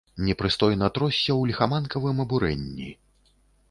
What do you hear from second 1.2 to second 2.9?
ў ліхаманкавым абурэнні.